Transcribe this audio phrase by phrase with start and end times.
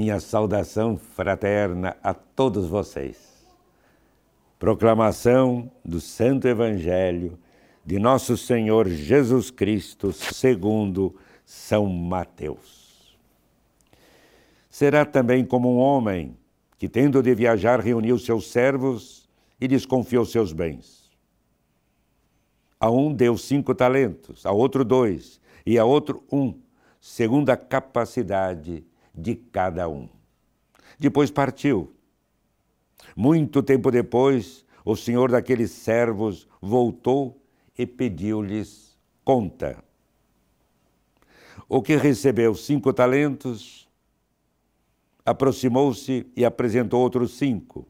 [0.00, 3.46] minha saudação fraterna a todos vocês.
[4.58, 7.38] Proclamação do Santo Evangelho
[7.84, 13.14] de Nosso Senhor Jesus Cristo, segundo São Mateus.
[14.70, 16.34] Será também como um homem
[16.78, 19.28] que, tendo de viajar, reuniu seus servos
[19.60, 21.10] e lhes confiou seus bens.
[22.80, 26.54] A um deu cinco talentos, a outro dois, e a outro um,
[26.98, 28.82] segundo a capacidade
[29.14, 30.08] de cada um.
[30.98, 31.92] Depois partiu.
[33.16, 37.40] Muito tempo depois, o senhor daqueles servos voltou
[37.76, 39.82] e pediu-lhes conta.
[41.68, 43.88] O que recebeu cinco talentos
[45.24, 47.86] aproximou-se e apresentou outros cinco.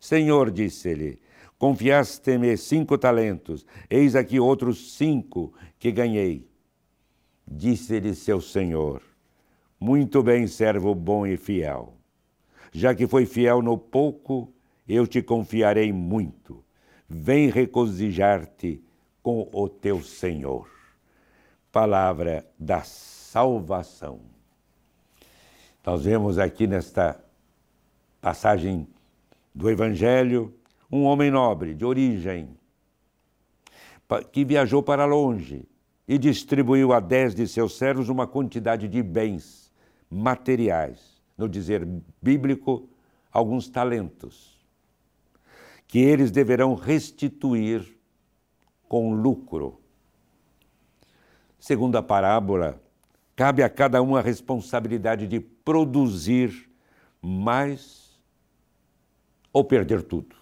[0.00, 1.20] Senhor, disse-lhe,
[1.58, 6.48] confiaste-me cinco talentos, eis aqui outros cinco que ganhei.
[7.46, 9.02] Disse-lhe seu senhor:
[9.78, 11.94] Muito bem, servo bom e fiel.
[12.72, 14.52] Já que foi fiel no pouco,
[14.88, 16.64] eu te confiarei muito.
[17.08, 18.82] Vem regozijar-te
[19.22, 20.68] com o teu Senhor.
[21.70, 24.20] Palavra da salvação.
[25.84, 27.22] Nós vemos aqui nesta
[28.20, 28.88] passagem
[29.54, 30.54] do Evangelho
[30.90, 32.48] um homem nobre, de origem,
[34.32, 35.68] que viajou para longe
[36.08, 39.65] e distribuiu a dez de seus servos uma quantidade de bens
[40.10, 41.86] materiais, no dizer
[42.20, 42.88] bíblico,
[43.30, 44.56] alguns talentos,
[45.86, 47.96] que eles deverão restituir
[48.88, 49.80] com lucro.
[51.58, 52.80] Segundo a parábola,
[53.34, 56.70] cabe a cada um a responsabilidade de produzir
[57.20, 58.18] mais
[59.52, 60.36] ou perder tudo.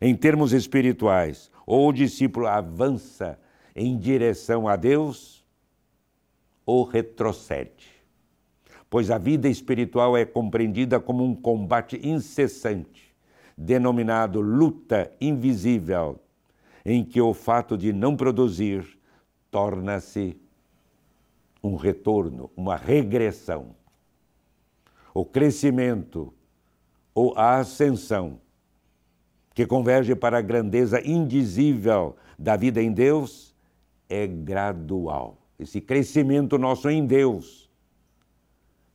[0.00, 3.38] Em termos espirituais, ou o discípulo avança
[3.74, 5.44] em direção a Deus
[6.66, 8.01] ou retrocede.
[8.92, 13.10] Pois a vida espiritual é compreendida como um combate incessante,
[13.56, 16.20] denominado luta invisível
[16.84, 18.86] em que o fato de não produzir
[19.50, 20.38] torna-se
[21.64, 23.74] um retorno, uma regressão.
[25.14, 26.30] O crescimento
[27.14, 28.42] ou a ascensão,
[29.54, 33.54] que converge para a grandeza indizível da vida em Deus,
[34.06, 35.38] é gradual.
[35.58, 37.71] Esse crescimento nosso em Deus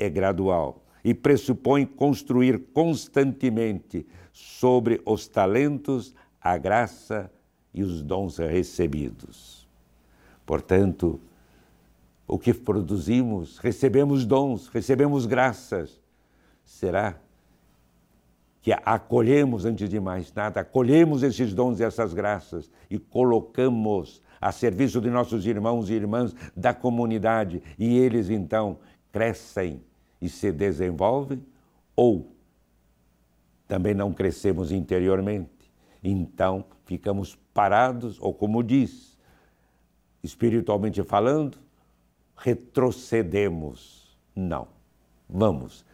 [0.00, 7.30] é gradual e pressupõe construir constantemente sobre os talentos a graça
[7.72, 9.68] e os dons recebidos.
[10.44, 11.20] Portanto,
[12.26, 16.00] o que produzimos, recebemos dons, recebemos graças.
[16.64, 17.16] Será
[18.62, 24.52] que acolhemos, antes de mais nada, acolhemos esses dons e essas graças e colocamos a
[24.52, 28.78] serviço de nossos irmãos e irmãs da comunidade e eles então
[29.12, 29.82] crescem
[30.20, 31.44] e se desenvolvem?
[31.96, 32.34] Ou
[33.66, 35.70] também não crescemos interiormente?
[36.02, 39.18] Então ficamos parados, ou como diz,
[40.22, 41.58] espiritualmente falando,
[42.36, 44.16] retrocedemos.
[44.34, 44.68] Não.
[45.28, 45.84] Vamos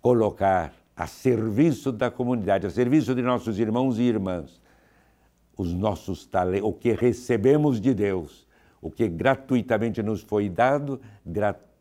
[0.00, 4.60] colocar a serviço da comunidade, a serviço de nossos irmãos e irmãs,
[5.56, 8.46] os nossos talentos, o que recebemos de Deus,
[8.80, 11.00] o que gratuitamente nos foi dado,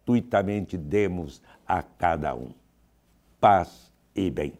[0.05, 2.53] gratuitamente demos a cada um.
[3.39, 4.53] Paz e bem.